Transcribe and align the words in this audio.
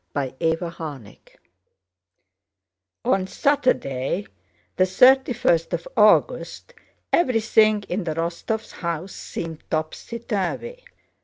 CHAPTER 0.17 0.57
XIII 0.71 1.21
On 3.05 3.27
Saturday, 3.27 4.25
the 4.77 4.87
thirty 4.87 5.31
first 5.31 5.73
of 5.73 5.87
August, 5.95 6.73
everything 7.13 7.83
in 7.87 8.05
the 8.05 8.15
Rostóvs' 8.15 8.71
house 8.71 9.13
seemed 9.13 9.61
topsy 9.69 10.17
turvy. 10.17 10.83